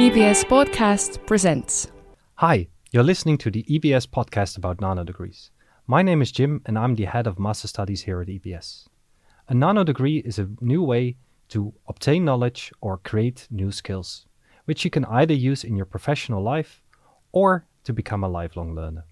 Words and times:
EBS 0.00 0.46
Podcast 0.46 1.26
presents. 1.26 1.92
Hi, 2.36 2.68
you're 2.90 3.02
listening 3.02 3.36
to 3.36 3.50
the 3.50 3.64
EBS 3.64 4.08
podcast 4.08 4.56
about 4.56 4.80
nano 4.80 5.04
degrees. 5.04 5.50
My 5.86 6.00
name 6.00 6.22
is 6.22 6.32
Jim 6.32 6.62
and 6.64 6.78
I'm 6.78 6.94
the 6.94 7.04
head 7.04 7.26
of 7.26 7.38
Master 7.38 7.68
Studies 7.68 8.00
here 8.00 8.22
at 8.22 8.28
EBS. 8.28 8.88
A 9.48 9.54
nano 9.54 9.84
degree 9.84 10.20
is 10.20 10.38
a 10.38 10.48
new 10.62 10.82
way 10.82 11.18
to 11.50 11.74
obtain 11.86 12.24
knowledge 12.24 12.72
or 12.80 12.96
create 12.96 13.46
new 13.50 13.70
skills, 13.70 14.24
which 14.64 14.86
you 14.86 14.90
can 14.90 15.04
either 15.04 15.34
use 15.34 15.64
in 15.64 15.76
your 15.76 15.84
professional 15.84 16.42
life 16.42 16.82
or 17.32 17.66
to 17.84 17.92
become 17.92 18.24
a 18.24 18.28
lifelong 18.28 18.74
learner. 18.74 19.04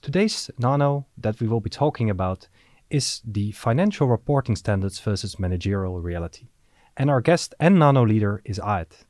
Today's 0.00 0.50
nano 0.58 1.06
that 1.16 1.38
we 1.38 1.46
will 1.46 1.60
be 1.60 1.70
talking 1.70 2.10
about 2.10 2.48
is 2.90 3.20
the 3.24 3.52
financial 3.52 4.08
reporting 4.08 4.56
standards 4.56 4.98
versus 4.98 5.38
managerial 5.38 6.00
reality. 6.00 6.48
And 6.96 7.08
our 7.08 7.20
guest 7.20 7.54
and 7.60 7.78
nano 7.78 8.04
leader 8.04 8.42
is 8.44 8.58
Aet. 8.58 9.04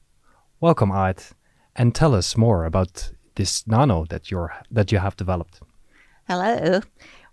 Welcome, 0.63 0.93
Aet, 0.93 1.33
and 1.75 1.93
tell 1.93 2.15
us 2.15 2.37
more 2.37 2.65
about 2.65 3.11
this 3.35 3.67
nano 3.67 4.05
that 4.11 4.31
you're 4.31 4.55
that 4.71 4.93
you 4.93 4.99
have 5.01 5.17
developed. 5.17 5.59
Hello. 6.29 6.83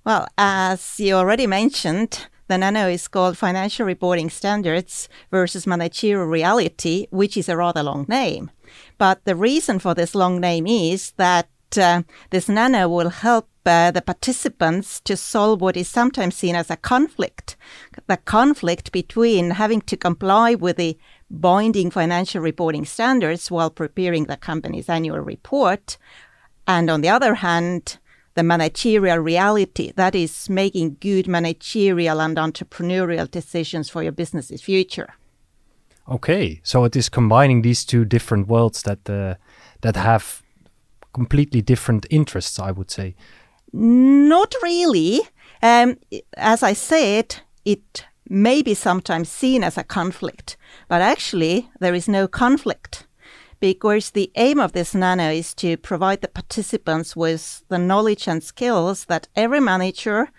Well, 0.03 0.27
as 0.35 0.99
you 0.99 1.13
already 1.13 1.45
mentioned, 1.45 2.25
the 2.47 2.57
nano 2.57 2.87
is 2.87 3.07
called 3.07 3.37
Financial 3.37 3.85
Reporting 3.85 4.31
Standards 4.31 5.09
versus 5.29 5.67
Managerial 5.67 6.25
Reality, 6.25 7.05
which 7.11 7.37
is 7.37 7.47
a 7.47 7.55
rather 7.55 7.83
long 7.83 8.07
name. 8.09 8.49
But 8.97 9.23
the 9.25 9.35
reason 9.35 9.77
for 9.77 9.93
this 9.93 10.15
long 10.15 10.39
name 10.39 10.65
is 10.65 11.11
that 11.17 11.49
uh, 11.77 12.01
this 12.31 12.49
nano 12.49 12.89
will 12.89 13.09
help 13.09 13.47
uh, 13.63 13.91
the 13.91 14.01
participants 14.01 14.99
to 15.01 15.15
solve 15.15 15.61
what 15.61 15.77
is 15.77 15.87
sometimes 15.87 16.33
seen 16.33 16.55
as 16.55 16.71
a 16.71 16.77
conflict 16.77 17.55
the 18.07 18.17
conflict 18.17 18.91
between 18.91 19.51
having 19.51 19.81
to 19.81 19.95
comply 19.95 20.55
with 20.55 20.77
the 20.77 20.97
binding 21.29 21.91
financial 21.91 22.41
reporting 22.41 22.85
standards 22.85 23.51
while 23.51 23.69
preparing 23.69 24.25
the 24.25 24.37
company's 24.37 24.89
annual 24.89 25.19
report, 25.19 25.97
and 26.67 26.89
on 26.89 27.01
the 27.01 27.09
other 27.09 27.35
hand, 27.35 27.97
the 28.35 28.43
managerial 28.43 29.17
reality 29.17 29.91
that 29.95 30.15
is 30.15 30.49
making 30.49 30.97
good 30.99 31.27
managerial 31.27 32.21
and 32.21 32.37
entrepreneurial 32.37 33.29
decisions 33.29 33.89
for 33.89 34.03
your 34.03 34.11
business's 34.11 34.61
future. 34.61 35.13
Okay, 36.07 36.59
so 36.63 36.85
it 36.85 36.95
is 36.95 37.09
combining 37.09 37.61
these 37.61 37.85
two 37.85 38.05
different 38.05 38.47
worlds 38.47 38.83
that 38.83 39.09
uh, 39.09 39.35
that 39.81 39.95
have 39.95 40.41
completely 41.13 41.61
different 41.61 42.05
interests, 42.09 42.59
I 42.59 42.71
would 42.71 42.89
say. 42.91 43.15
Not 43.71 44.55
really. 44.63 45.21
Um, 45.61 45.97
as 46.37 46.63
I 46.63 46.73
said, 46.73 47.35
it 47.65 48.05
may 48.29 48.61
be 48.61 48.73
sometimes 48.73 49.29
seen 49.29 49.63
as 49.63 49.77
a 49.77 49.83
conflict, 49.83 50.55
but 50.87 51.01
actually 51.01 51.69
there 51.79 51.95
is 51.95 52.07
no 52.07 52.27
conflict 52.27 53.07
because 53.59 54.11
the 54.11 54.31
aim 54.35 54.59
of 54.59 54.71
this 54.71 54.95
nano 54.95 55.31
is 55.31 55.53
to 55.55 55.75
provide 55.77 56.21
the 56.21 56.27
participants 56.27 57.15
with 57.15 57.63
the 57.67 57.77
knowledge 57.77 58.27
and 58.27 58.43
skills 58.43 59.05
that 59.05 59.27
every 59.35 59.59
manager 59.59 60.29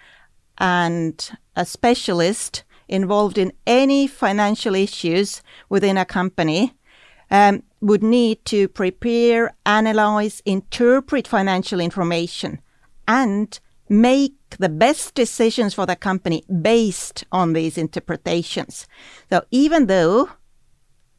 and 0.58 1.30
a 1.56 1.66
specialist 1.66 2.64
involved 2.88 3.38
in 3.38 3.52
any 3.66 4.06
financial 4.06 4.74
issues 4.74 5.42
within 5.68 5.96
a 5.96 6.04
company 6.04 6.74
um, 7.30 7.62
would 7.80 8.02
need 8.02 8.44
to 8.44 8.68
prepare, 8.68 9.54
analyze, 9.64 10.42
interpret 10.44 11.28
financial 11.28 11.80
information, 11.80 12.60
and 13.06 13.60
make 13.90 14.34
the 14.58 14.68
best 14.68 15.14
decisions 15.14 15.74
for 15.74 15.84
the 15.84 15.96
company 15.96 16.44
based 16.62 17.24
on 17.32 17.52
these 17.52 17.76
interpretations. 17.76 18.86
So 19.28 19.42
even 19.50 19.86
though 19.86 20.30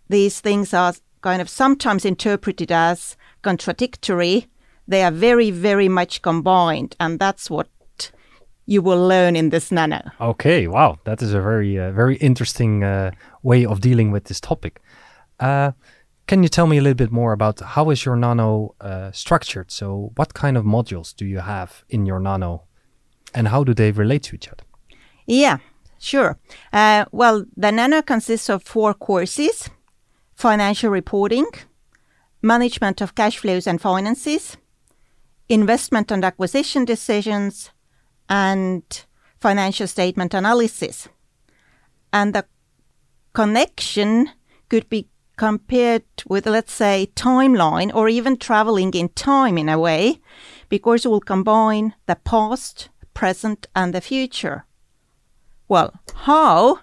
these 0.09 0.39
things 0.39 0.73
are 0.73 0.93
kind 1.21 1.41
of 1.41 1.49
sometimes 1.49 2.05
interpreted 2.05 2.71
as 2.71 3.17
contradictory, 3.41 4.47
they 4.87 5.03
are 5.03 5.11
very, 5.11 5.51
very 5.51 5.89
much 5.89 6.21
combined. 6.21 6.95
And 6.99 7.19
that's 7.19 7.49
what 7.49 7.67
you 8.65 8.81
will 8.81 9.05
learn 9.05 9.35
in 9.35 9.49
this 9.49 9.71
nano. 9.71 10.01
Okay, 10.21 10.67
wow, 10.67 10.97
that 11.03 11.21
is 11.21 11.33
a 11.33 11.41
very, 11.41 11.77
uh, 11.77 11.91
very 11.91 12.15
interesting 12.17 12.83
uh, 12.83 13.11
way 13.43 13.65
of 13.65 13.81
dealing 13.81 14.11
with 14.11 14.25
this 14.25 14.39
topic. 14.39 14.81
Uh, 15.39 15.71
can 16.31 16.43
you 16.43 16.47
tell 16.47 16.65
me 16.65 16.77
a 16.77 16.81
little 16.81 16.95
bit 16.95 17.11
more 17.11 17.33
about 17.33 17.59
how 17.59 17.89
is 17.89 18.05
your 18.05 18.15
nano 18.15 18.73
uh, 18.79 19.11
structured? 19.11 19.69
So, 19.69 20.13
what 20.15 20.33
kind 20.33 20.55
of 20.55 20.63
modules 20.63 21.13
do 21.13 21.25
you 21.25 21.39
have 21.39 21.83
in 21.89 22.05
your 22.05 22.21
nano, 22.21 22.63
and 23.33 23.49
how 23.49 23.65
do 23.65 23.73
they 23.73 23.91
relate 23.91 24.23
to 24.23 24.35
each 24.35 24.47
other? 24.47 24.63
Yeah, 25.25 25.57
sure. 25.99 26.39
Uh, 26.71 27.03
well, 27.11 27.43
the 27.57 27.69
nano 27.69 28.01
consists 28.01 28.49
of 28.49 28.63
four 28.63 28.93
courses: 28.93 29.69
financial 30.33 30.89
reporting, 30.89 31.47
management 32.41 33.01
of 33.01 33.13
cash 33.13 33.37
flows 33.37 33.67
and 33.67 33.81
finances, 33.81 34.55
investment 35.49 36.11
and 36.11 36.23
acquisition 36.23 36.85
decisions, 36.85 37.71
and 38.29 38.83
financial 39.41 39.87
statement 39.87 40.33
analysis. 40.33 41.09
And 42.13 42.33
the 42.33 42.45
connection 43.33 44.29
could 44.69 44.87
be 44.87 45.09
compared 45.41 46.03
with, 46.27 46.45
let's 46.45 46.71
say, 46.71 47.09
timeline 47.15 47.91
or 47.95 48.07
even 48.07 48.37
traveling 48.37 48.93
in 48.93 49.09
time 49.09 49.57
in 49.57 49.69
a 49.69 49.79
way, 49.79 50.21
because 50.69 51.03
it 51.03 51.09
will 51.09 51.19
combine 51.19 51.95
the 52.05 52.15
past, 52.15 52.89
present, 53.15 53.65
and 53.75 53.91
the 53.91 54.01
future. 54.01 54.65
Well, 55.67 55.99
how? 56.13 56.81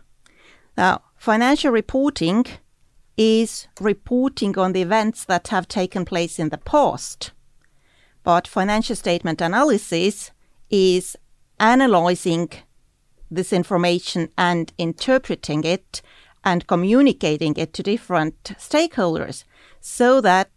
Now, 0.77 1.03
financial 1.17 1.71
reporting 1.71 2.47
is 3.17 3.69
reporting 3.81 4.59
on 4.59 4.73
the 4.73 4.83
events 4.83 5.25
that 5.27 5.47
have 5.49 5.69
taken 5.69 6.05
place 6.05 6.41
in 6.41 6.49
the 6.49 6.59
past. 6.59 7.31
But 8.25 8.49
financial 8.49 8.97
statement 8.97 9.41
analysis 9.41 10.33
is 10.69 11.17
analyzing 11.61 12.49
this 13.31 13.53
information 13.53 14.31
and 14.37 14.73
interpreting 14.79 15.63
it 15.63 16.03
and 16.45 16.67
communicating 16.67 17.55
it 17.57 17.73
to 17.75 17.83
different 17.83 18.43
stakeholders 18.59 19.45
so 19.81 20.21
that 20.21 20.51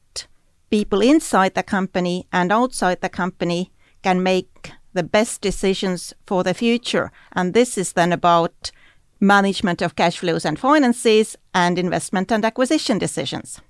people 0.69 1.01
inside 1.01 1.53
the 1.53 1.63
company 1.63 2.27
and 2.31 2.51
outside 2.51 3.01
the 3.01 3.09
company 3.09 3.71
can 4.03 4.23
make 4.23 4.71
the 4.93 5.03
best 5.03 5.41
decisions 5.41 6.13
for 6.25 6.43
the 6.43 6.53
future. 6.53 7.11
And 7.33 7.53
this 7.53 7.77
is 7.77 7.93
then 7.93 8.11
about 8.11 8.71
management 9.19 9.81
of 9.81 9.95
cash 9.95 10.17
flows 10.17 10.45
and 10.45 10.57
finances 10.57 11.37
and 11.53 11.77
investment 11.77 12.31
and 12.31 12.43
acquisition 12.43 12.97
decisions. 12.97 13.61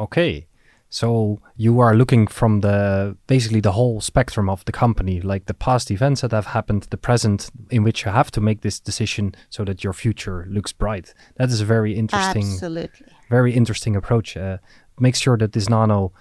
Okay. 0.00 0.46
So 0.94 1.40
you 1.56 1.80
are 1.80 1.92
looking 1.92 2.28
from 2.28 2.60
the 2.60 3.16
basically 3.26 3.58
the 3.58 3.72
whole 3.72 4.00
spectrum 4.00 4.48
of 4.48 4.64
the 4.64 4.70
company, 4.70 5.20
like 5.20 5.46
the 5.46 5.52
past 5.52 5.90
events 5.90 6.20
that 6.20 6.30
have 6.30 6.46
happened, 6.46 6.86
the 6.90 6.96
present 6.96 7.50
in 7.68 7.82
which 7.82 8.04
you 8.04 8.12
have 8.12 8.30
to 8.30 8.40
make 8.40 8.60
this 8.60 8.78
decision 8.78 9.34
so 9.50 9.64
that 9.64 9.82
your 9.82 9.92
future 9.92 10.46
looks 10.48 10.72
bright. 10.72 11.12
That 11.34 11.48
is 11.48 11.60
a 11.60 11.64
very 11.64 11.96
interesting, 11.96 12.44
Absolutely. 12.44 13.08
very 13.28 13.52
interesting 13.54 13.96
approach. 13.96 14.36
Uh, 14.36 14.58
make 15.00 15.16
sure 15.16 15.36
that 15.36 15.52
this 15.52 15.68
nano 15.68 16.12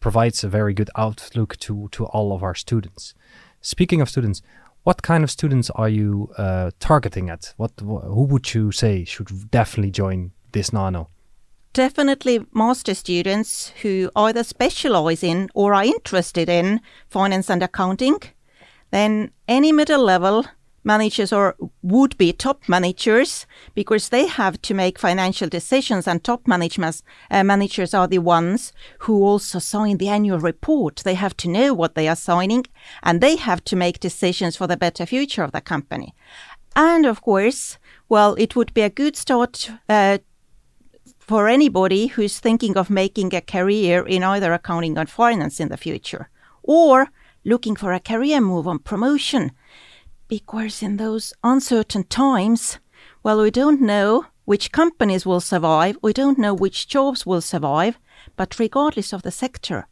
provides 0.00 0.42
a 0.42 0.48
very 0.48 0.72
good 0.72 0.88
outlook 0.96 1.58
to 1.58 1.90
to 1.90 2.06
all 2.06 2.32
of 2.32 2.42
our 2.42 2.54
students. 2.54 3.12
Speaking 3.60 4.00
of 4.00 4.08
students, 4.08 4.40
what 4.82 5.02
kind 5.02 5.24
of 5.24 5.30
students 5.30 5.68
are 5.74 5.90
you 5.90 6.30
uh, 6.38 6.70
targeting 6.80 7.28
at? 7.28 7.52
What 7.58 7.72
who 7.80 8.24
would 8.30 8.54
you 8.54 8.72
say 8.72 9.04
should 9.04 9.50
definitely 9.50 9.90
join 9.90 10.30
this 10.52 10.72
nano? 10.72 11.10
Definitely 11.72 12.44
master 12.52 12.94
students 12.94 13.72
who 13.82 14.10
either 14.16 14.44
specialize 14.44 15.22
in 15.22 15.48
or 15.54 15.74
are 15.74 15.84
interested 15.84 16.48
in 16.48 16.80
finance 17.08 17.50
and 17.50 17.62
accounting. 17.62 18.18
Then 18.90 19.30
any 19.48 19.72
middle 19.72 20.02
level 20.02 20.44
managers 20.84 21.32
or 21.32 21.56
would 21.82 22.16
be 22.18 22.32
top 22.32 22.68
managers 22.68 23.46
because 23.74 24.08
they 24.08 24.26
have 24.26 24.60
to 24.62 24.74
make 24.74 24.98
financial 24.98 25.48
decisions 25.48 26.08
and 26.08 26.22
top 26.22 26.46
managers 26.46 27.02
uh, 27.30 27.44
managers 27.44 27.94
are 27.94 28.08
the 28.08 28.18
ones 28.18 28.72
who 29.00 29.22
also 29.22 29.58
sign 29.58 29.98
the 29.98 30.08
annual 30.08 30.40
report 30.40 30.96
they 31.04 31.14
have 31.14 31.36
to 31.36 31.48
know 31.48 31.72
what 31.72 31.94
they 31.94 32.08
are 32.08 32.16
signing 32.16 32.64
and 33.02 33.20
they 33.20 33.36
have 33.36 33.62
to 33.62 33.76
make 33.76 34.00
decisions 34.00 34.56
for 34.56 34.66
the 34.66 34.76
better 34.76 35.06
future 35.06 35.44
of 35.44 35.52
the 35.52 35.60
company 35.60 36.14
and 36.74 37.06
of 37.06 37.20
course 37.22 37.78
well 38.08 38.34
it 38.34 38.56
would 38.56 38.74
be 38.74 38.82
a 38.82 38.90
good 38.90 39.16
start 39.16 39.70
uh, 39.88 40.18
for 41.32 41.48
anybody 41.48 42.08
who's 42.08 42.38
thinking 42.38 42.76
of 42.76 42.90
making 42.90 43.34
a 43.34 43.40
career 43.40 44.06
in 44.06 44.22
either 44.22 44.52
accounting 44.52 44.98
or 44.98 45.06
finance 45.06 45.60
in 45.60 45.70
the 45.70 45.78
future, 45.78 46.28
or 46.62 47.08
looking 47.42 47.74
for 47.74 47.94
a 47.94 47.98
career 47.98 48.38
move 48.38 48.68
on 48.68 48.78
promotion. 48.78 49.50
Because 50.28 50.82
in 50.82 50.98
those 50.98 51.32
uncertain 51.42 52.04
times, 52.04 52.78
well, 53.22 53.40
we 53.40 53.50
don't 53.50 53.80
know 53.80 54.26
which 54.44 54.72
companies 54.72 55.24
will 55.24 55.40
survive, 55.40 55.96
we 56.02 56.12
don't 56.12 56.36
know 56.36 56.52
which 56.52 56.86
jobs 56.86 57.24
will 57.24 57.40
survive, 57.40 57.98
but 58.36 58.58
regardless 58.58 59.14
of 59.14 59.22
the 59.22 59.30
sector, 59.30 59.86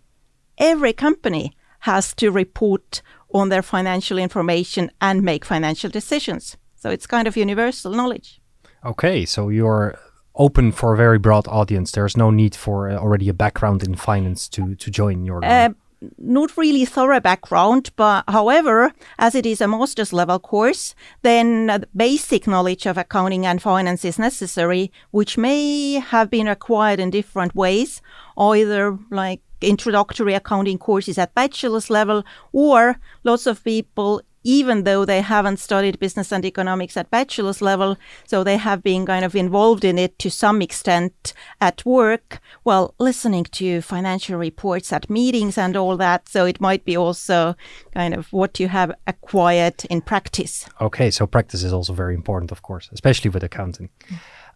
every 0.58 0.92
company 0.92 1.56
has 1.88 2.12
to 2.16 2.30
report 2.30 3.00
on 3.32 3.48
their 3.48 3.62
financial 3.62 4.18
information 4.18 4.90
and 5.00 5.22
make 5.22 5.46
financial 5.46 5.88
decisions. 5.88 6.58
So 6.76 6.90
it's 6.90 7.06
kind 7.06 7.26
of 7.26 7.34
universal 7.34 7.92
knowledge. 7.92 8.42
Okay, 8.84 9.24
so 9.24 9.48
you're 9.48 9.98
open 10.34 10.72
for 10.72 10.94
a 10.94 10.96
very 10.96 11.18
broad 11.18 11.46
audience. 11.48 11.92
There's 11.92 12.16
no 12.16 12.30
need 12.30 12.54
for 12.54 12.90
uh, 12.90 12.96
already 12.96 13.28
a 13.28 13.34
background 13.34 13.82
in 13.82 13.94
finance 13.94 14.48
to 14.50 14.74
to 14.74 14.90
join 14.90 15.24
your. 15.24 15.44
Uh, 15.44 15.70
not 16.18 16.56
really 16.56 16.84
thorough 16.84 17.20
background, 17.20 17.90
but 17.96 18.24
however, 18.28 18.92
as 19.18 19.34
it 19.34 19.44
is 19.44 19.60
a 19.60 19.68
master's 19.68 20.12
level 20.12 20.38
course, 20.38 20.94
then 21.22 21.84
basic 21.94 22.46
knowledge 22.46 22.86
of 22.86 22.96
accounting 22.96 23.44
and 23.44 23.60
finance 23.60 24.04
is 24.04 24.18
necessary, 24.18 24.90
which 25.10 25.36
may 25.36 25.94
have 25.94 26.30
been 26.30 26.48
acquired 26.48 27.00
in 27.00 27.10
different 27.10 27.54
ways, 27.54 28.00
either 28.38 28.98
like 29.10 29.40
introductory 29.60 30.32
accounting 30.32 30.78
courses 30.78 31.18
at 31.18 31.34
bachelor's 31.34 31.90
level, 31.90 32.24
or 32.52 32.98
lots 33.24 33.46
of 33.46 33.62
people 33.62 34.22
even 34.42 34.84
though 34.84 35.04
they 35.04 35.20
haven't 35.20 35.58
studied 35.58 35.98
business 35.98 36.32
and 36.32 36.44
economics 36.44 36.96
at 36.96 37.10
bachelor's 37.10 37.60
level, 37.60 37.96
so 38.26 38.42
they 38.42 38.56
have 38.56 38.82
been 38.82 39.06
kind 39.06 39.24
of 39.24 39.34
involved 39.34 39.84
in 39.84 39.98
it 39.98 40.18
to 40.18 40.30
some 40.30 40.62
extent 40.62 41.32
at 41.60 41.84
work, 41.84 42.40
well, 42.64 42.94
listening 42.98 43.44
to 43.44 43.82
financial 43.82 44.38
reports 44.38 44.92
at 44.92 45.10
meetings 45.10 45.58
and 45.58 45.76
all 45.76 45.96
that. 45.96 46.28
So 46.28 46.46
it 46.46 46.60
might 46.60 46.84
be 46.84 46.96
also 46.96 47.54
kind 47.92 48.14
of 48.14 48.32
what 48.32 48.58
you 48.58 48.68
have 48.68 48.92
acquired 49.06 49.84
in 49.90 50.00
practice. 50.00 50.68
Okay, 50.80 51.10
so 51.10 51.26
practice 51.26 51.62
is 51.62 51.72
also 51.72 51.92
very 51.92 52.14
important, 52.14 52.52
of 52.52 52.62
course, 52.62 52.88
especially 52.92 53.30
with 53.30 53.44
accounting. 53.44 53.90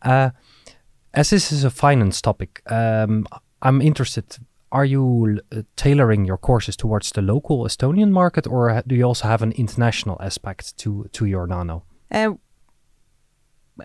Uh, 0.02 0.30
as 1.12 1.30
this 1.30 1.52
is 1.52 1.64
a 1.64 1.70
finance 1.70 2.20
topic, 2.20 2.60
um, 2.70 3.26
I'm 3.62 3.80
interested 3.80 4.36
are 4.74 4.84
you 4.84 5.40
uh, 5.52 5.62
tailoring 5.76 6.26
your 6.26 6.36
courses 6.36 6.76
towards 6.76 7.12
the 7.12 7.22
local 7.22 7.64
Estonian 7.64 8.10
market, 8.10 8.46
or 8.46 8.82
do 8.86 8.94
you 8.94 9.04
also 9.04 9.28
have 9.28 9.42
an 9.42 9.52
international 9.52 10.16
aspect 10.20 10.76
to 10.78 11.08
to 11.12 11.24
your 11.24 11.46
nano? 11.46 11.82
Uh, 12.10 12.34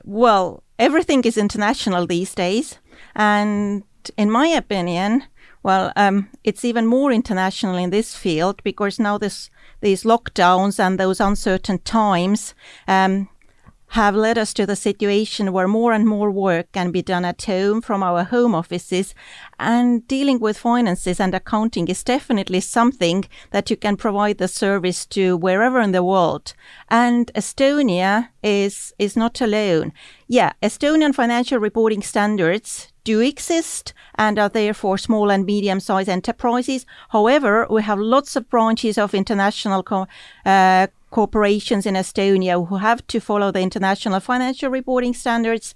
well, 0.03 0.63
everything 0.77 1.25
is 1.25 1.38
international 1.38 2.07
these 2.07 2.36
days, 2.36 2.80
and 3.15 3.83
in 4.18 4.31
my 4.31 4.47
opinion, 4.47 5.24
well, 5.63 5.91
um, 5.95 6.27
it's 6.44 6.65
even 6.65 6.86
more 6.86 7.12
international 7.12 7.77
in 7.77 7.89
this 7.89 8.15
field 8.15 8.63
because 8.63 9.03
now 9.03 9.18
this 9.18 9.50
these 9.81 10.03
lockdowns 10.03 10.80
and 10.80 11.00
those 11.00 11.24
uncertain 11.24 11.80
times. 11.80 12.56
Um, 12.88 13.30
have 13.89 14.15
led 14.15 14.38
us 14.38 14.53
to 14.53 14.65
the 14.65 14.75
situation 14.75 15.51
where 15.51 15.68
more 15.68 15.94
and 15.94 16.06
more 16.07 16.30
work 16.30 16.71
can 16.71 16.91
be 16.91 17.01
done 17.01 17.25
at 17.25 17.41
home 17.44 17.81
from 17.81 18.03
our 18.03 18.24
home 18.24 18.53
offices. 18.53 19.15
And 19.59 20.07
dealing 20.07 20.39
with 20.39 20.57
finances 20.57 21.19
and 21.19 21.33
accounting 21.33 21.88
is 21.88 22.03
definitely 22.03 22.59
something 22.59 23.25
that 23.51 23.69
you 23.69 23.77
can 23.77 23.97
provide 23.97 24.38
the 24.38 24.47
service 24.47 25.06
to 25.07 25.38
wherever 25.38 25.80
in 25.80 25.91
the 25.91 26.03
world. 26.03 26.53
And 26.89 27.31
Estonia 27.33 28.30
is, 28.44 28.94
is 29.00 29.15
not 29.15 29.41
alone. 29.41 29.92
Yeah, 30.27 30.53
Estonian 30.62 31.15
financial 31.15 31.57
reporting 31.57 32.03
standards 32.03 32.92
do 33.03 33.19
exist 33.21 33.94
and 34.15 34.38
are 34.38 34.50
there 34.50 34.74
for 34.74 34.97
small 34.97 35.31
and 35.31 35.45
medium 35.45 35.80
sized 35.80 36.09
enterprises. 36.09 36.85
However, 37.09 37.65
we 37.69 37.81
have 37.81 37.97
lots 37.97 38.35
of 38.35 38.47
branches 38.50 39.00
of 39.00 39.15
international 39.15 39.81
co- 39.81 40.07
uh, 40.45 40.88
corporations 41.09 41.85
in 41.85 41.95
Estonia 41.95 42.67
who 42.67 42.77
have 42.77 43.06
to 43.07 43.19
follow 43.19 43.51
the 43.51 43.61
international 43.61 44.19
financial 44.19 44.69
reporting 44.69 45.13
standards 45.13 45.75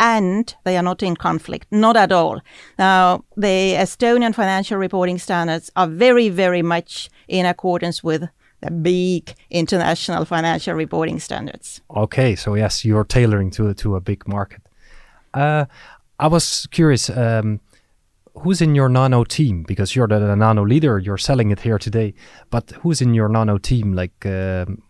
and 0.00 0.54
they 0.64 0.76
are 0.78 0.82
not 0.82 1.02
in 1.02 1.14
conflict, 1.14 1.66
not 1.70 1.96
at 1.96 2.10
all. 2.10 2.40
Now, 2.78 3.24
the 3.36 3.74
Estonian 3.74 4.34
financial 4.34 4.78
reporting 4.78 5.18
standards 5.18 5.70
are 5.76 5.86
very, 5.86 6.30
very 6.30 6.62
much 6.62 7.10
in 7.28 7.44
accordance 7.44 8.02
with 8.02 8.28
the 8.62 8.70
big 8.70 9.34
international 9.50 10.24
financial 10.24 10.74
reporting 10.74 11.20
standards. 11.20 11.82
Okay, 11.94 12.34
so 12.34 12.54
yes, 12.54 12.84
you're 12.84 13.04
tailoring 13.04 13.50
to 13.50 13.74
to 13.74 13.96
a 13.96 14.00
big 14.00 14.26
market. 14.26 14.62
Uh, 15.34 15.66
I 16.18 16.26
was 16.26 16.66
curious. 16.70 17.10
Um, 17.10 17.60
who's 18.34 18.60
in 18.60 18.74
your 18.74 18.88
nano 18.88 19.24
team? 19.24 19.62
Because 19.62 19.94
you're 19.94 20.08
the, 20.08 20.18
the, 20.18 20.36
nano 20.36 20.64
leader 20.64 20.98
you're 20.98 21.18
selling 21.18 21.50
it 21.50 21.60
here 21.60 21.78
today 21.78 22.14
but 22.50 22.70
who's 22.82 23.00
in 23.00 23.14
your 23.14 23.28
nano 23.28 23.58
team? 23.58 23.92
Like 23.92 24.26
um, 24.26 24.82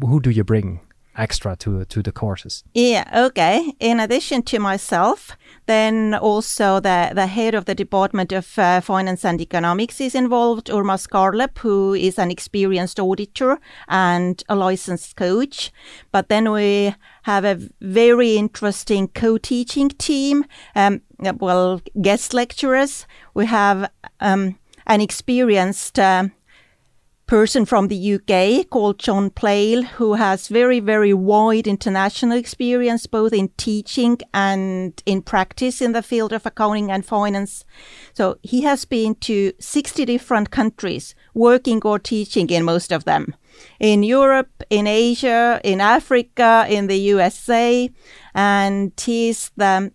who 0.00 0.20
do 0.20 0.30
you 0.30 0.44
bring 0.44 0.80
extra 1.16 1.56
to 1.56 1.84
to 1.84 2.02
the 2.02 2.12
courses 2.12 2.64
yeah 2.74 3.04
okay 3.26 3.72
in 3.80 4.00
addition 4.00 4.42
to 4.42 4.58
myself 4.58 5.36
then 5.66 6.14
also 6.14 6.80
the 6.80 7.12
the 7.14 7.26
head 7.26 7.54
of 7.54 7.64
the 7.64 7.74
department 7.74 8.32
of 8.32 8.58
uh, 8.58 8.80
finance 8.80 9.24
and 9.24 9.40
economics 9.40 10.00
is 10.00 10.14
involved 10.14 10.66
urmas 10.68 11.06
Skarlep, 11.06 11.58
who 11.58 11.94
is 11.94 12.18
an 12.18 12.30
experienced 12.30 12.98
auditor 13.00 13.58
and 13.88 14.42
a 14.48 14.54
licensed 14.54 15.16
coach 15.16 15.72
but 16.12 16.28
then 16.28 16.50
we 16.52 16.94
have 17.26 17.44
a 17.44 17.58
very 17.80 18.36
interesting 18.36 19.08
co-teaching 19.08 19.88
team. 19.88 20.44
Um, 20.76 21.02
well, 21.18 21.80
guest 22.00 22.32
lecturers. 22.32 23.04
We 23.34 23.46
have 23.46 23.90
um, 24.20 24.58
an 24.86 25.00
experienced 25.00 25.98
uh, 25.98 26.28
person 27.26 27.64
from 27.64 27.88
the 27.88 28.14
UK 28.14 28.68
called 28.70 29.00
John 29.00 29.30
Plale, 29.30 29.82
who 29.82 30.14
has 30.14 30.48
very, 30.48 30.78
very 30.78 31.12
wide 31.12 31.66
international 31.66 32.38
experience, 32.38 33.06
both 33.06 33.32
in 33.32 33.48
teaching 33.56 34.18
and 34.32 35.02
in 35.06 35.22
practice 35.22 35.82
in 35.82 35.92
the 35.92 36.02
field 36.02 36.32
of 36.32 36.46
accounting 36.46 36.90
and 36.90 37.04
finance. 37.04 37.64
So 38.14 38.38
he 38.42 38.62
has 38.62 38.84
been 38.84 39.16
to 39.16 39.52
60 39.58 40.04
different 40.04 40.50
countries, 40.50 41.14
working 41.34 41.82
or 41.84 41.98
teaching 41.98 42.48
in 42.48 42.64
most 42.64 42.92
of 42.92 43.04
them 43.04 43.34
in 43.80 44.02
Europe, 44.02 44.62
in 44.70 44.86
Asia, 44.86 45.60
in 45.64 45.80
Africa, 45.80 46.66
in 46.68 46.86
the 46.86 46.98
USA, 46.98 47.90
and 48.34 48.92
he's 49.00 49.50
the 49.56 49.90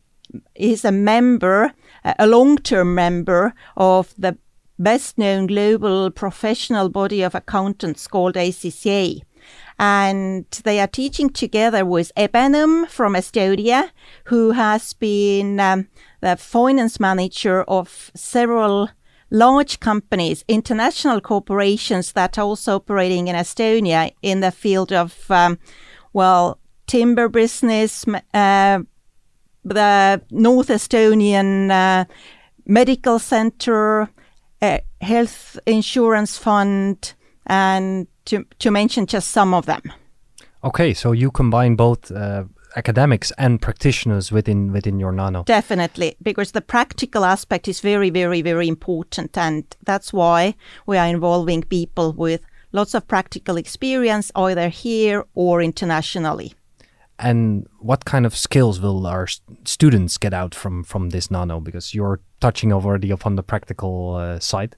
he's 0.55 0.85
a 0.85 0.91
member, 0.91 1.73
a 2.03 2.25
long-term 2.25 2.95
member 2.95 3.53
of 3.75 4.13
the 4.17 4.37
best-known 4.83 5.47
global 5.47 6.11
professional 6.11 6.89
body 6.89 7.21
of 7.21 7.35
accountants 7.35 8.07
called 8.07 8.35
ACCA. 8.35 9.21
And 9.79 10.45
they 10.63 10.79
are 10.79 10.87
teaching 10.87 11.29
together 11.29 11.83
with 11.85 12.11
Ebenum 12.15 12.87
from 12.87 13.13
Estonia, 13.15 13.89
who 14.25 14.51
has 14.51 14.93
been 14.93 15.59
um, 15.59 15.87
the 16.21 16.37
finance 16.37 16.99
manager 16.99 17.63
of 17.63 18.11
several 18.13 18.89
large 19.31 19.79
companies, 19.79 20.43
international 20.47 21.21
corporations 21.21 22.11
that 22.11 22.37
are 22.37 22.45
also 22.45 22.75
operating 22.75 23.27
in 23.27 23.35
Estonia 23.35 24.11
in 24.21 24.41
the 24.41 24.51
field 24.51 24.91
of, 24.91 25.31
um, 25.31 25.57
well, 26.13 26.59
timber 26.85 27.29
business, 27.29 28.05
uh, 28.33 28.79
the 29.63 30.21
North 30.31 30.67
Estonian 30.67 31.71
uh, 31.71 32.05
Medical 32.65 33.19
Center, 33.19 34.09
uh, 34.61 34.79
Health 35.01 35.59
Insurance 35.65 36.37
Fund, 36.37 37.13
and 37.47 38.07
to, 38.25 38.45
to 38.59 38.71
mention 38.71 39.05
just 39.05 39.31
some 39.31 39.53
of 39.53 39.65
them. 39.65 39.81
Okay, 40.63 40.93
so 40.93 41.11
you 41.11 41.31
combine 41.31 41.75
both 41.75 42.11
uh, 42.11 42.43
academics 42.75 43.31
and 43.37 43.61
practitioners 43.61 44.31
within 44.31 44.71
within 44.71 44.99
your 44.99 45.11
nano 45.11 45.43
definitely 45.43 46.15
because 46.21 46.51
the 46.53 46.61
practical 46.61 47.25
aspect 47.25 47.67
is 47.67 47.81
very 47.81 48.09
very 48.09 48.41
very 48.41 48.67
important 48.67 49.37
and 49.37 49.75
that's 49.83 50.13
why 50.13 50.55
we 50.85 50.97
are 50.97 51.07
involving 51.07 51.61
people 51.63 52.13
with 52.13 52.41
lots 52.71 52.93
of 52.93 53.05
practical 53.07 53.57
experience 53.57 54.31
either 54.35 54.69
here 54.69 55.25
or 55.33 55.61
internationally 55.61 56.53
and 57.21 57.67
what 57.79 58.05
kind 58.05 58.25
of 58.25 58.35
skills 58.35 58.79
will 58.79 59.05
our 59.07 59.27
students 59.63 60.17
get 60.17 60.33
out 60.33 60.55
from 60.55 60.83
from 60.83 61.09
this 61.09 61.29
nano 61.29 61.59
because 61.59 61.93
you're 61.93 62.19
touching 62.39 62.73
already 62.73 63.11
upon 63.11 63.35
the 63.35 63.43
practical 63.43 64.15
uh, 64.15 64.39
side 64.39 64.75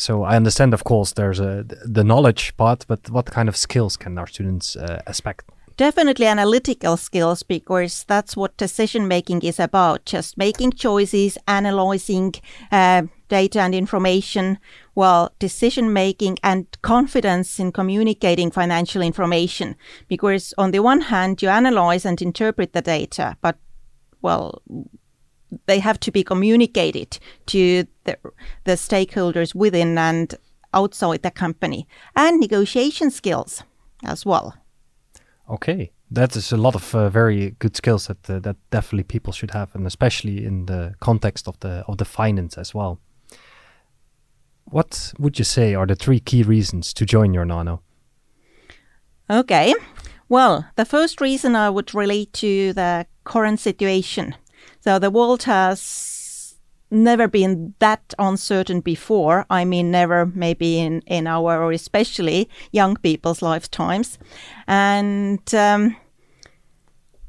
so 0.00 0.22
I 0.22 0.36
understand, 0.36 0.72
of 0.72 0.84
course, 0.84 1.12
there's 1.12 1.40
a 1.40 1.64
the 1.84 2.02
knowledge 2.02 2.56
part, 2.56 2.86
but 2.88 3.10
what 3.10 3.26
kind 3.26 3.48
of 3.48 3.56
skills 3.56 3.96
can 3.96 4.16
our 4.18 4.26
students 4.26 4.76
uh, 4.76 5.02
expect? 5.06 5.44
Definitely 5.76 6.26
analytical 6.26 6.96
skills 6.96 7.42
because 7.42 8.04
that's 8.04 8.36
what 8.36 8.56
decision 8.56 9.08
making 9.08 9.42
is 9.42 9.60
about. 9.60 10.04
Just 10.06 10.38
making 10.38 10.72
choices, 10.72 11.38
analyzing 11.46 12.34
uh, 12.72 13.02
data 13.30 13.60
and 13.60 13.74
information. 13.74 14.58
Well, 14.94 15.32
decision 15.38 15.92
making 15.94 16.36
and 16.42 16.66
confidence 16.82 17.58
in 17.58 17.72
communicating 17.72 18.50
financial 18.50 19.00
information. 19.00 19.76
Because 20.08 20.52
on 20.58 20.72
the 20.72 20.80
one 20.80 21.00
hand, 21.00 21.40
you 21.40 21.48
analyze 21.48 22.04
and 22.04 22.20
interpret 22.20 22.74
the 22.74 22.82
data, 22.82 23.36
but 23.40 23.56
well, 24.20 24.60
they 25.66 25.78
have 25.78 25.98
to 26.00 26.12
be 26.12 26.22
communicated 26.22 27.18
to 27.46 27.86
the, 28.04 28.18
the 28.64 28.72
stakeholders 28.72 29.54
within 29.54 29.96
and 29.96 30.34
outside 30.74 31.22
the 31.22 31.30
company 31.30 31.86
and 32.14 32.38
negotiation 32.38 33.10
skills 33.10 33.64
as 34.04 34.26
well. 34.26 34.54
Okay, 35.48 35.90
that 36.10 36.36
is 36.36 36.52
a 36.52 36.56
lot 36.56 36.74
of 36.74 36.94
uh, 36.94 37.08
very 37.08 37.56
good 37.58 37.76
skills 37.76 38.06
that 38.06 38.30
uh, 38.30 38.38
that 38.40 38.56
definitely 38.70 39.02
people 39.02 39.32
should 39.32 39.50
have, 39.50 39.74
and 39.74 39.86
especially 39.86 40.44
in 40.44 40.66
the 40.66 40.94
context 41.00 41.48
of 41.48 41.58
the 41.60 41.84
of 41.88 41.96
the 41.96 42.04
finance 42.04 42.60
as 42.60 42.74
well. 42.74 43.00
What 44.70 45.12
would 45.18 45.38
you 45.38 45.44
say 45.44 45.74
are 45.74 45.86
the 45.86 45.96
three 45.96 46.20
key 46.20 46.42
reasons 46.42 46.94
to 46.94 47.04
join 47.04 47.34
your 47.34 47.44
nano? 47.44 47.82
Okay, 49.28 49.74
well, 50.28 50.64
the 50.76 50.84
first 50.84 51.20
reason 51.20 51.56
I 51.56 51.70
would 51.70 51.94
relate 51.94 52.32
to 52.34 52.72
the 52.72 53.06
current 53.24 53.60
situation. 53.60 54.34
So 54.80 54.98
the 54.98 55.10
world 55.10 55.42
has 55.44 56.56
never 56.90 57.28
been 57.28 57.74
that 57.78 58.14
uncertain 58.18 58.80
before. 58.80 59.46
I 59.50 59.64
mean, 59.64 59.90
never 59.90 60.26
maybe 60.26 60.78
in, 60.78 61.02
in 61.06 61.26
our, 61.26 61.62
or 61.62 61.72
especially 61.72 62.48
young 62.72 62.96
people's 62.96 63.42
lifetimes. 63.42 64.18
And 64.66 65.54
um, 65.54 65.96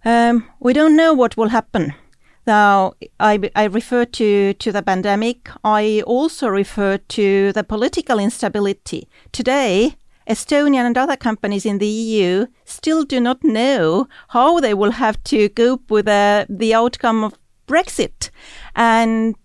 um, 0.06 0.48
we 0.60 0.74
don't 0.74 0.96
know 0.96 1.14
what 1.14 1.38
will 1.38 1.50
happen. 1.50 1.94
Now, 2.48 2.94
I, 3.20 3.52
I 3.56 3.66
refer 3.66 4.06
to, 4.06 4.54
to 4.54 4.72
the 4.72 4.82
pandemic. 4.82 5.50
I 5.64 6.04
also 6.08 6.48
refer 6.48 6.98
to 6.98 7.54
the 7.54 7.64
political 7.64 8.18
instability. 8.20 9.08
Today, 9.32 9.96
Estonian 10.28 10.86
and 10.86 10.98
other 10.98 11.16
companies 11.16 11.66
in 11.66 11.78
the 11.78 11.88
EU 11.88 12.48
still 12.66 13.04
do 13.04 13.20
not 13.20 13.44
know 13.44 14.08
how 14.30 14.60
they 14.60 14.74
will 14.74 14.92
have 14.92 15.24
to 15.26 15.50
cope 15.50 15.92
with 15.92 16.08
uh, 16.08 16.46
the 16.50 16.74
outcome 16.74 17.24
of 17.24 17.38
Brexit. 17.68 18.32
And, 18.76 19.36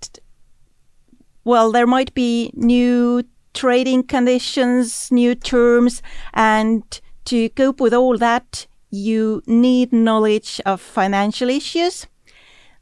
well, 1.45 1.73
there 1.73 1.87
might 1.87 2.15
be 2.15 2.51
new 2.55 3.25
trading 3.53 4.05
conditions, 4.05 5.11
new 5.11 5.35
terms, 5.35 6.03
and 6.33 6.83
to 7.27 7.49
cope 7.51 7.81
with 7.81 7.93
all 7.93 8.17
that, 8.19 8.67
you 8.91 9.43
need 9.47 9.93
knowledge 9.93 10.61
of 10.65 10.81
financial 10.81 11.51
issues 11.51 12.07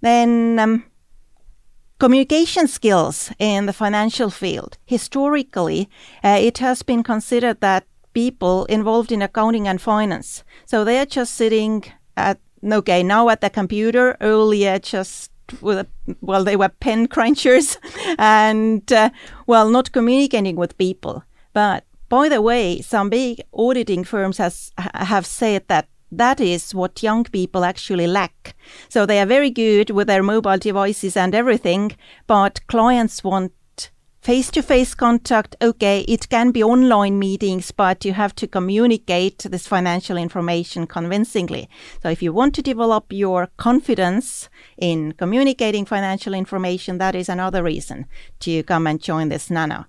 then 0.04 0.58
um, 0.58 0.84
communication 1.98 2.68
skills 2.68 3.32
in 3.38 3.66
the 3.66 3.72
financial 3.72 4.30
field. 4.30 4.78
Historically, 4.84 5.88
uh, 6.22 6.38
it 6.40 6.58
has 6.58 6.82
been 6.82 7.02
considered 7.02 7.60
that 7.60 7.86
people 8.12 8.64
involved 8.66 9.10
in 9.10 9.22
accounting 9.22 9.66
and 9.66 9.80
finance, 9.80 10.44
so 10.66 10.84
they 10.84 10.98
are 10.98 11.06
just 11.06 11.34
sitting 11.34 11.84
at 12.16 12.38
okay 12.64 13.02
now 13.02 13.28
at 13.28 13.40
the 13.40 13.50
computer. 13.50 14.16
Earlier, 14.20 14.78
just 14.78 15.30
with 15.60 15.86
well, 16.20 16.44
they 16.44 16.56
were 16.56 16.68
pen 16.68 17.08
crunchers, 17.14 17.76
and 18.18 18.90
uh, 18.92 19.10
well, 19.46 19.70
not 19.70 19.92
communicating 19.92 20.56
with 20.56 20.78
people. 20.78 21.24
But 21.52 21.84
by 22.08 22.28
the 22.28 22.42
way, 22.42 22.80
some 22.80 23.10
big 23.10 23.40
auditing 23.52 24.04
firms 24.04 24.38
has 24.38 24.72
have 24.94 25.26
said 25.26 25.66
that 25.68 25.88
that 26.18 26.40
is 26.40 26.74
what 26.74 27.02
young 27.02 27.24
people 27.24 27.64
actually 27.64 28.06
lack. 28.06 28.56
So 28.88 29.06
they 29.06 29.20
are 29.20 29.26
very 29.26 29.50
good 29.50 29.90
with 29.90 30.06
their 30.06 30.22
mobile 30.22 30.58
devices 30.58 31.16
and 31.16 31.34
everything, 31.34 31.92
but 32.26 32.66
clients 32.66 33.22
want 33.22 33.52
face 34.24 34.50
to 34.50 34.62
face 34.62 34.94
contact. 34.94 35.54
Okay, 35.60 36.00
it 36.08 36.30
can 36.30 36.50
be 36.50 36.62
online 36.62 37.18
meetings, 37.18 37.70
but 37.70 38.06
you 38.06 38.14
have 38.14 38.34
to 38.36 38.46
communicate 38.46 39.40
this 39.50 39.66
financial 39.66 40.16
information 40.16 40.86
convincingly. 40.86 41.68
So 42.02 42.08
if 42.08 42.22
you 42.22 42.32
want 42.32 42.54
to 42.54 42.62
develop 42.62 43.12
your 43.12 43.48
confidence 43.58 44.48
in 44.78 45.12
communicating 45.12 45.84
financial 45.84 46.32
information, 46.32 46.96
that 46.98 47.14
is 47.14 47.28
another 47.28 47.62
reason 47.62 48.06
to 48.40 48.62
come 48.62 48.86
and 48.86 48.98
join 48.98 49.28
this 49.28 49.50
Nano. 49.50 49.84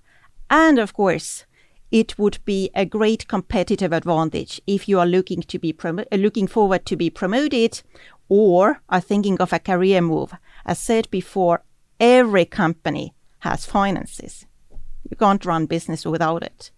And 0.50 0.78
of 0.78 0.92
course, 0.92 1.45
it 1.90 2.18
would 2.18 2.38
be 2.44 2.70
a 2.74 2.84
great 2.84 3.28
competitive 3.28 3.92
advantage 3.92 4.60
if 4.66 4.88
you 4.88 4.98
are 4.98 5.06
looking 5.06 5.42
to 5.42 5.58
be 5.58 5.74
uh, 5.84 6.04
looking 6.12 6.46
forward 6.46 6.84
to 6.86 6.96
be 6.96 7.10
promoted 7.10 7.82
or 8.28 8.80
are 8.88 9.00
thinking 9.00 9.40
of 9.40 9.52
a 9.52 9.58
career 9.58 10.00
move. 10.00 10.34
As 10.64 10.78
said 10.78 11.08
before, 11.10 11.62
every 12.00 12.44
company 12.44 13.14
has 13.40 13.64
finances. 13.64 14.46
You 15.08 15.16
can't 15.16 15.44
run 15.44 15.66
business 15.66 16.04
without 16.04 16.42
it. 16.42 16.70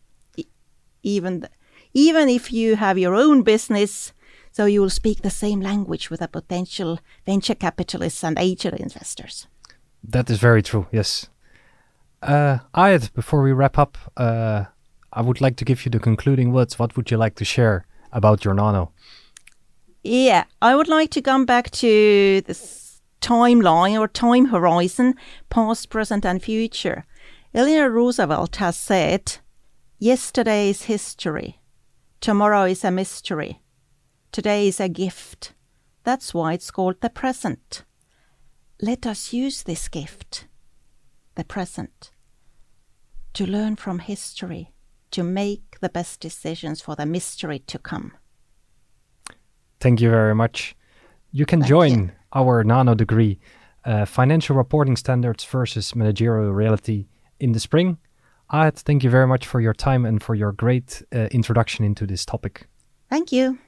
even 1.02 1.40
th- 1.40 1.52
even 1.94 2.28
if 2.28 2.52
you 2.52 2.76
have 2.76 2.98
your 2.98 3.14
own 3.14 3.42
business, 3.42 4.12
so 4.52 4.66
you 4.66 4.82
will 4.82 4.90
speak 4.90 5.22
the 5.22 5.30
same 5.30 5.60
language 5.60 6.10
with 6.10 6.20
a 6.20 6.28
potential 6.28 6.98
venture 7.24 7.54
capitalists 7.54 8.22
and 8.22 8.38
angel 8.38 8.74
investors. 8.74 9.46
That 10.04 10.30
is 10.30 10.38
very 10.38 10.62
true. 10.62 10.86
Yes. 10.92 11.28
Uh, 12.22 12.58
Aet, 12.74 13.12
before 13.14 13.42
we 13.42 13.52
wrap 13.52 13.78
up, 13.78 13.96
uh, 14.16 14.64
I 15.12 15.22
would 15.22 15.40
like 15.40 15.56
to 15.56 15.64
give 15.64 15.84
you 15.84 15.90
the 15.90 15.98
concluding 15.98 16.52
words. 16.52 16.78
What 16.78 16.96
would 16.96 17.10
you 17.10 17.16
like 17.16 17.34
to 17.36 17.44
share 17.44 17.86
about 18.12 18.44
your 18.44 18.54
nano? 18.54 18.92
Yeah, 20.02 20.44
I 20.60 20.76
would 20.76 20.88
like 20.88 21.10
to 21.12 21.22
come 21.22 21.44
back 21.44 21.70
to 21.70 22.42
this 22.42 23.00
timeline 23.20 23.98
or 23.98 24.08
time 24.08 24.46
horizon, 24.46 25.14
past, 25.50 25.90
present, 25.90 26.24
and 26.24 26.42
future. 26.42 27.04
Eleanor 27.54 27.90
Roosevelt 27.90 28.56
has 28.56 28.76
said, 28.76 29.38
Yesterday 29.98 30.70
is 30.70 30.82
history. 30.82 31.60
Tomorrow 32.20 32.64
is 32.64 32.84
a 32.84 32.90
mystery. 32.90 33.60
Today 34.30 34.68
is 34.68 34.78
a 34.78 34.88
gift. 34.88 35.54
That's 36.04 36.32
why 36.34 36.52
it's 36.52 36.70
called 36.70 37.00
the 37.00 37.10
present. 37.10 37.84
Let 38.80 39.06
us 39.06 39.32
use 39.32 39.62
this 39.62 39.88
gift, 39.88 40.46
the 41.34 41.44
present, 41.44 42.12
to 43.32 43.46
learn 43.46 43.76
from 43.76 43.98
history 43.98 44.72
to 45.10 45.22
make 45.22 45.78
the 45.80 45.88
best 45.88 46.20
decisions 46.20 46.80
for 46.80 46.96
the 46.96 47.06
mystery 47.06 47.58
to 47.60 47.78
come. 47.78 48.12
Thank 49.80 50.00
you 50.00 50.10
very 50.10 50.34
much. 50.34 50.74
You 51.30 51.46
can 51.46 51.60
Thank 51.60 51.68
join 51.68 51.90
you. 51.90 52.10
our 52.34 52.64
nano 52.64 52.94
degree, 52.94 53.38
uh, 53.84 54.04
Financial 54.04 54.56
Reporting 54.56 54.96
Standards 54.96 55.44
versus 55.44 55.94
Managerial 55.94 56.52
Reality, 56.52 57.06
in 57.38 57.52
the 57.52 57.60
spring. 57.60 57.98
Aet, 58.52 58.78
thank 58.78 59.04
you 59.04 59.10
very 59.10 59.26
much 59.26 59.46
for 59.46 59.60
your 59.60 59.74
time 59.74 60.04
and 60.06 60.22
for 60.22 60.34
your 60.34 60.52
great 60.52 61.02
uh, 61.14 61.28
introduction 61.30 61.84
into 61.84 62.06
this 62.06 62.24
topic. 62.24 62.66
Thank 63.10 63.30
you. 63.30 63.58